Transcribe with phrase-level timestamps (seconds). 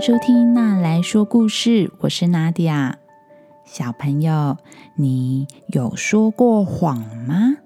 [0.00, 2.98] 收听《娜来说故事》，我是娜迪亚。
[3.64, 4.56] 小朋友，
[4.94, 7.56] 你有说过谎吗？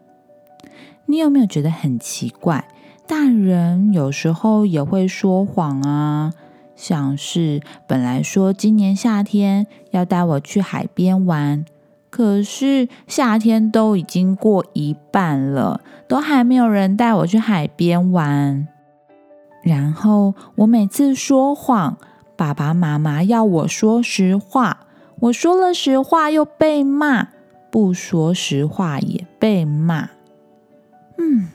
[1.05, 2.67] 你有没有觉得很奇怪？
[3.07, 6.33] 大人有时候也会说谎啊，
[6.75, 11.67] 像是本来说今年夏天要带我去海边玩，
[12.09, 18.67] 可是夏天都已经过一半了，都还没有人带我去海边玩。
[19.63, 21.99] 然后我每次说谎，
[22.43, 24.89] 爸爸妈妈要我说实话，
[25.21, 27.29] 我说了实话又被骂，
[27.71, 30.11] 不说实话也被骂。
[31.19, 31.51] 嗯，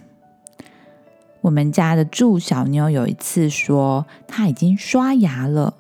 [1.42, 5.74] 我们家的祝小妞有一次说她已经刷牙了，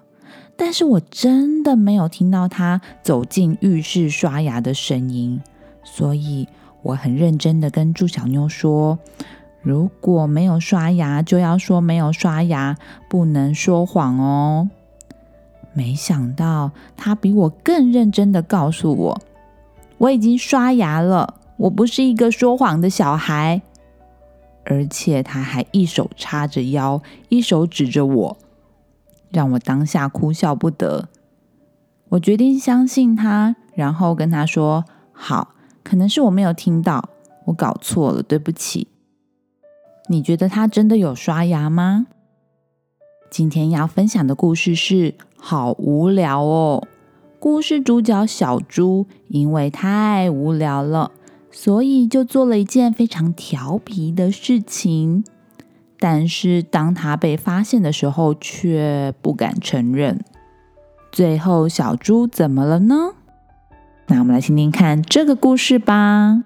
[0.57, 5.41] 但是我真的没有听到她走进浴室刷牙的声音，
[5.85, 6.49] 所以
[6.81, 8.99] 我很认真的跟祝小妞说。
[9.62, 12.76] 如果没有刷牙，就要说没有刷牙，
[13.10, 14.70] 不能说谎哦。
[15.77, 19.21] 没想到他比我更认真的告诉我，
[19.99, 23.61] 我已经刷牙了，我不是一个说谎的小孩。
[24.65, 28.37] 而且他还一手叉着腰，一手指着我，
[29.29, 31.09] 让我当下哭笑不得。
[32.09, 34.83] 我决定相信他，然后跟他说
[35.13, 37.07] ：“好，可能是我没有听到，
[37.45, 38.87] 我搞错了，对不起。”
[40.09, 42.07] 你觉得他真的有刷牙吗？
[43.29, 46.88] 今天要分享的故事是好无聊哦。
[47.40, 51.12] 故事主角小猪因为太无聊了，
[51.52, 55.24] 所以就做了一件非常调皮的事情。
[55.99, 60.24] 但是当他被发现的时候，却不敢承认。
[61.12, 63.13] 最后，小猪怎么了呢？
[64.07, 66.44] 那我们来听听看这个故事吧。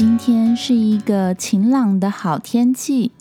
[0.00, 3.12] 今天是一个晴朗的好天气，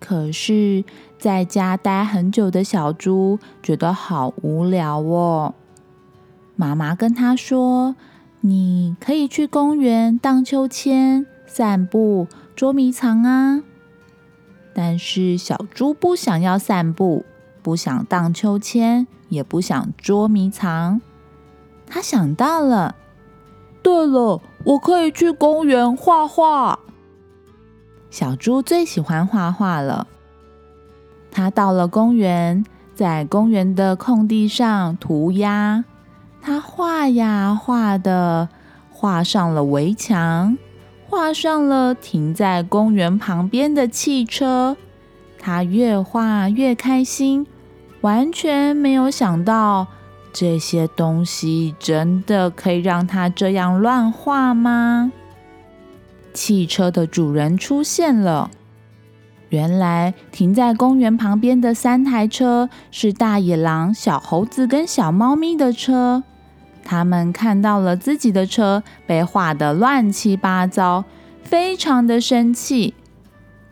[0.00, 0.82] 可是
[1.18, 5.54] 在家待很久的小猪觉得好无聊哦。
[6.56, 7.94] 妈妈跟他说
[8.40, 13.62] ：“你可以去公园荡秋千、散步、捉迷藏啊。”
[14.74, 17.26] 但是小猪不想要散步，
[17.62, 21.02] 不想荡秋千，也不想捉迷藏。
[21.86, 22.96] 他想到了，
[23.82, 24.40] 对了。
[24.64, 26.78] 我可以去公园画画。
[28.10, 30.06] 小猪最喜欢画画了。
[31.30, 32.64] 他到了公园，
[32.94, 35.84] 在公园的空地上涂鸦。
[36.40, 38.48] 他画呀画的，
[38.90, 40.56] 画上了围墙，
[41.08, 44.76] 画上了停在公园旁边的汽车。
[45.38, 47.46] 他越画越开心，
[48.02, 49.88] 完全没有想到。
[50.34, 55.12] 这些东西真的可以让他这样乱画吗？
[56.32, 58.50] 汽车的主人出现了。
[59.50, 66.24] 原来停在公园旁边的三台车是大野狼、小猴子跟小猫咪的车。
[66.82, 71.04] 他们看到了自己的车被画的乱七八糟，
[71.44, 72.94] 非常的生气。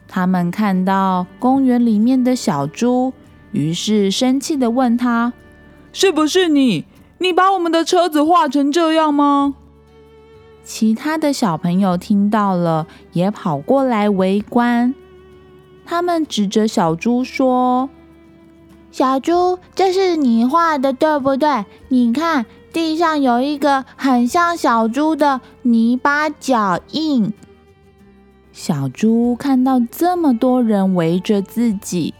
[0.07, 3.13] 他们看到公园里面的小猪，
[3.51, 5.33] 于是生气的问他。
[5.93, 6.85] 是不是你？
[7.19, 9.55] 你把我们的车子画成这样吗？
[10.65, 14.95] 其他的小朋友听到了，也跑过来围观。
[15.85, 17.91] 他们指着小猪说
[18.91, 21.65] ：“小猪，这是你画的，对不对？
[21.89, 27.33] 你看，地上有一个很像小猪的泥巴脚印。”
[28.53, 32.15] 小猪看到这么多人围着自己。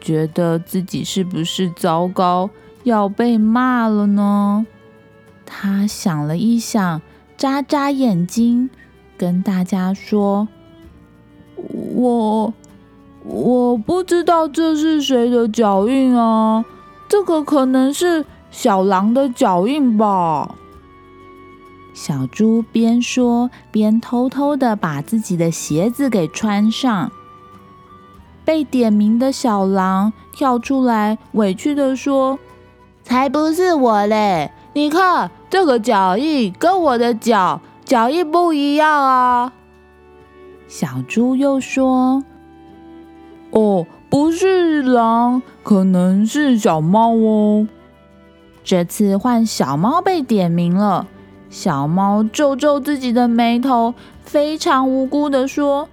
[0.00, 2.50] 觉得自己是不是糟糕，
[2.84, 4.66] 要被骂了呢？
[5.44, 7.00] 他想了一想，
[7.36, 8.70] 眨眨眼睛，
[9.16, 10.48] 跟大家说
[11.94, 12.52] ：“我
[13.24, 16.64] 我不知道这是谁的脚印啊，
[17.08, 20.54] 这个可能是小狼的脚印吧。”
[21.94, 27.10] 小猪边说边偷偷的把自己的鞋子给穿上。
[28.48, 32.38] 被点名的小狼跳出来，委屈的说
[33.04, 34.50] ：“才不是我嘞！
[34.72, 39.52] 你看这个脚印跟我的脚脚印不一样啊！”
[40.66, 42.24] 小猪又说
[43.52, 47.68] ：“哦，不是狼，可能是小猫哦。”
[48.64, 51.06] 这次换小猫被点名了，
[51.50, 53.92] 小猫皱皱自己的眉头，
[54.22, 55.90] 非常无辜的说：“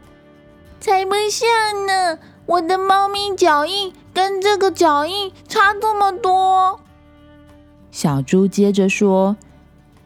[0.79, 2.17] 才不像呢！”
[2.47, 6.79] 我的猫咪脚印跟这个脚印差这么多，
[7.89, 9.35] 小猪接着说：“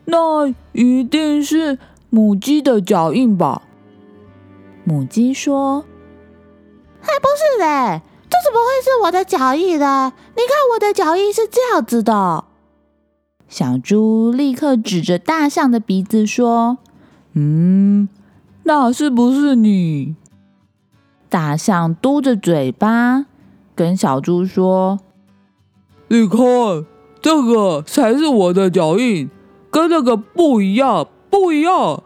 [0.06, 1.78] 那一定是
[2.10, 3.64] 母鸡的脚印吧？”
[4.86, 5.84] 母鸡说
[7.02, 10.14] ：“还不是嘞，这怎么会是我的脚印呢？
[10.36, 12.46] 你看我的脚印是这样子的。”
[13.50, 16.78] 小猪立刻指着大象的鼻子说
[17.34, 18.08] ：“嗯，
[18.64, 20.16] 那是不是你？”
[21.30, 23.28] 大象嘟着嘴巴
[23.76, 25.00] 跟小猪说
[26.10, 26.40] ：“你看，
[27.22, 29.30] 这个才是我的脚印，
[29.70, 32.04] 跟那个不一样，不一样。”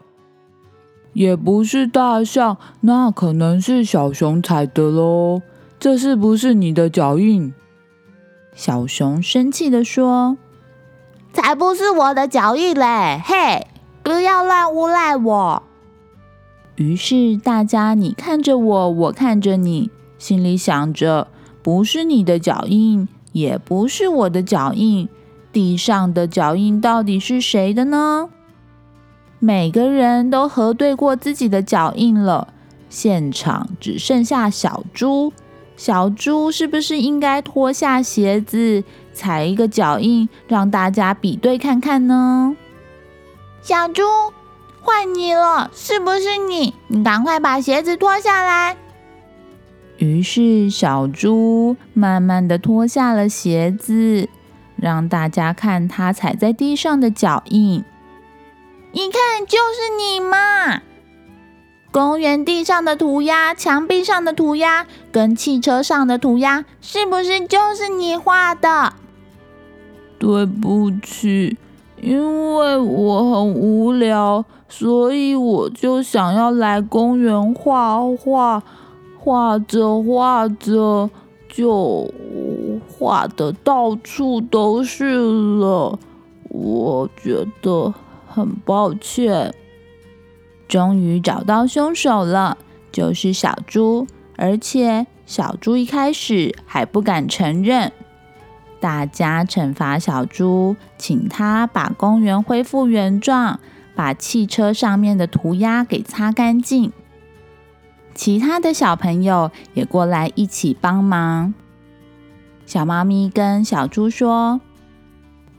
[1.14, 5.40] 也不是大象，那可能是小熊踩的喽。
[5.78, 7.54] 这是不是你的脚印？
[8.54, 10.36] 小熊生气的说
[11.32, 13.22] ：“才不是我的脚印嘞！
[13.24, 13.66] 嘿，
[14.02, 15.62] 不要乱诬赖我。”
[16.76, 21.28] 于是大家你看着我，我看着你，心里想着：
[21.62, 25.08] 不是你的脚印，也不是我的脚印，
[25.52, 28.28] 地上的脚印到底是谁的呢？
[29.38, 32.48] 每个人都核对过自己的脚印了，
[32.88, 35.32] 现场只剩下小猪。
[35.76, 38.82] 小猪是不是应该脱下鞋子
[39.12, 42.56] 踩一个脚印，让大家比对看看呢？
[43.60, 44.02] 小猪，
[44.84, 46.74] 换你了，是不是你？
[46.88, 48.76] 你赶快把鞋子脱下来。
[49.96, 54.28] 于是小猪慢慢的脱下了鞋子，
[54.76, 57.82] 让大家看他踩在地上的脚印。
[58.92, 60.82] 一看就是你嘛！
[61.90, 68.92] 公园地上的涂鸦、墙壁上的涂鸦、跟汽车上的涂鸦，是不是就是你画的？
[70.18, 71.56] 对不起，
[72.00, 74.44] 因为我很无聊，
[74.76, 78.62] 所以我就想要来公园画画，
[79.18, 81.08] 画着画着
[81.48, 82.12] 就
[82.88, 85.14] 画的到处都是
[85.58, 85.98] 了。
[86.48, 87.94] 我觉得。
[88.26, 89.54] 很抱歉，
[90.66, 92.58] 终于找到凶手了，
[92.90, 94.08] 就是小猪。
[94.36, 97.92] 而且小猪一开始还不敢承认。
[98.80, 103.60] 大家惩罚小猪，请他把公园恢复原状，
[103.94, 106.92] 把汽车上面的涂鸦给擦干净。
[108.14, 111.54] 其他的小朋友也过来一起帮忙。
[112.66, 114.60] 小猫咪跟小猪说。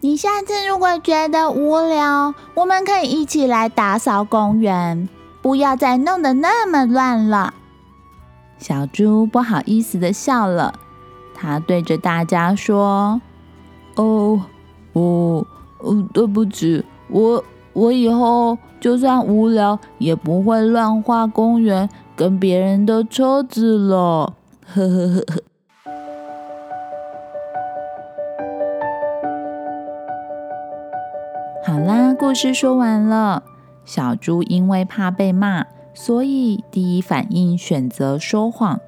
[0.02, 5.10] 你下次如果觉得无聊，我们可以一起来打扫公园，
[5.42, 7.56] 不要再弄得那么乱了。
[8.60, 10.78] 小猪不好意思的笑了，
[11.34, 13.20] 他对着大家说
[13.96, 14.40] ：“哦，
[14.94, 15.48] 哦，
[15.80, 17.44] 哦，对不起，我
[17.76, 24.34] 我以后就算无聊也不会乱画公园跟别人的车子了。”
[24.74, 25.44] 呵呵呵呵。
[31.68, 33.44] 好啦，故事说完了。
[33.84, 38.80] 小猪因为怕被骂，所以第一反应选择说谎。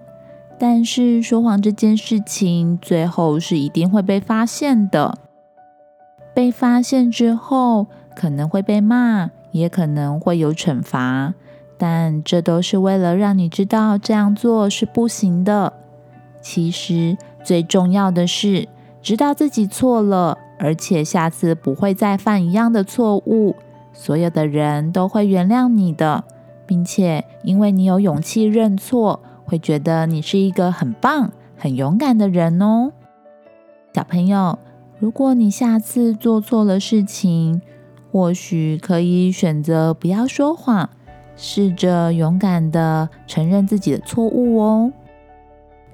[0.59, 5.19] 但是说谎这件事情，最后是一定会被发现的。
[6.33, 11.35] 被发现之后，可能会被骂，也可能会有惩罚。
[11.77, 15.73] 但这都是为了让你知道这样做是不行的。
[16.41, 18.67] 其实最重要的是，
[19.03, 20.39] 知道自己错了。
[20.59, 23.55] 而且下次不会再犯一样的错误，
[23.93, 26.23] 所有的人都会原谅你的，
[26.65, 32.91] 并且因为你有勇气认错，会觉得你是一个很棒、很勇敢的人哦。
[33.93, 34.57] 小朋友，
[34.97, 37.61] 如果你下次做错了事情，
[38.11, 40.89] 或许可以选择不要说谎，
[41.35, 44.91] 试着勇敢的承认自己的错误哦。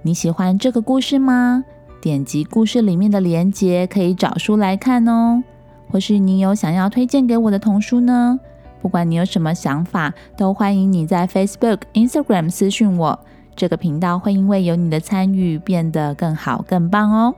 [0.02, 1.64] 你喜欢这个故事吗？
[2.02, 5.44] 点击故事里面的链接，可以找书来看哦。
[5.90, 8.40] 或是你有想要推荐给我的童书呢？
[8.82, 13.18] 不管你有什么想法，都欢迎你在 Facebook、Instagram 私讯我。
[13.56, 17.36] 这个频道会因为有你的参与变得更好、更棒哦。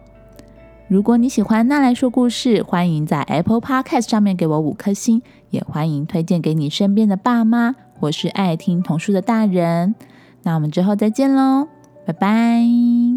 [0.87, 9.95] 如果你喜欢那来说故事，欢迎在 Apple Podcast 上面给我五颗星，也欢迎推荐给你身边的爸妈或是爱听童书的大人。
[10.43, 11.67] 那我们之后再见喽，
[12.05, 13.14] 拜拜。